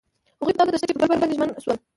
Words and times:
هغوی 0.39 0.53
په 0.53 0.57
تاوده 0.59 0.71
دښته 0.73 0.85
کې 0.87 0.93
پر 0.95 0.99
بل 1.09 1.19
باندې 1.21 1.35
ژمن 1.37 1.49
شول. 1.63 1.77